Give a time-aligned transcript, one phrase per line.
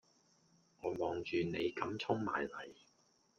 [0.79, 2.73] 我望住你咁衝埋嚟